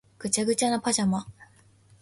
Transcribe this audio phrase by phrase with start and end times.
[0.17, 1.27] ぐちゃぐちゃなパジャマ